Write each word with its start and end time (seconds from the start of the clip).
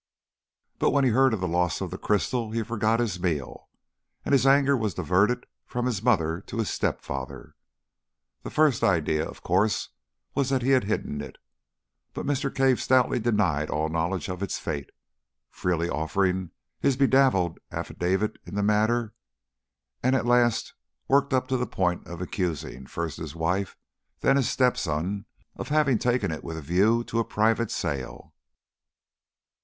But, 0.79 0.89
when 0.89 1.03
he 1.03 1.11
heard 1.11 1.31
of 1.31 1.41
the 1.41 1.47
loss 1.47 1.79
of 1.79 1.91
the 1.91 1.97
crystal, 1.99 2.49
he 2.49 2.63
forgot 2.63 2.99
his 2.99 3.19
meal, 3.19 3.69
and 4.25 4.33
his 4.33 4.47
anger 4.47 4.75
was 4.75 4.95
diverted 4.95 5.45
from 5.67 5.85
his 5.85 6.01
mother 6.01 6.41
to 6.47 6.57
his 6.57 6.71
step 6.71 7.01
father. 7.03 7.53
Their 8.41 8.49
first 8.49 8.83
idea, 8.83 9.23
of 9.29 9.43
course, 9.43 9.89
was 10.33 10.49
that 10.49 10.63
he 10.63 10.71
had 10.71 10.85
hidden 10.85 11.21
it. 11.21 11.37
But 12.15 12.25
Mr. 12.25 12.51
Cave 12.51 12.81
stoutly 12.81 13.19
denied 13.19 13.69
all 13.69 13.89
knowledge 13.89 14.27
of 14.27 14.41
its 14.41 14.57
fate 14.57 14.89
freely 15.51 15.87
offering 15.87 16.49
his 16.79 16.97
bedabbled 16.97 17.59
affidavit 17.71 18.39
in 18.43 18.55
the 18.55 18.63
matter 18.63 19.13
and 20.01 20.15
at 20.15 20.25
last 20.25 20.73
was 21.07 21.13
worked 21.13 21.31
up 21.31 21.47
to 21.49 21.57
the 21.57 21.67
point 21.67 22.07
of 22.07 22.21
accusing, 22.23 22.87
first, 22.87 23.17
his 23.17 23.35
wife 23.35 23.77
and 24.23 24.29
then 24.29 24.37
his 24.37 24.49
step 24.49 24.77
son 24.77 25.25
of 25.57 25.67
having 25.67 25.99
taken 25.99 26.31
it 26.31 26.43
with 26.43 26.57
a 26.57 26.61
view 26.63 27.03
to 27.03 27.19
a 27.19 27.23
private 27.23 27.69
sale. 27.69 28.33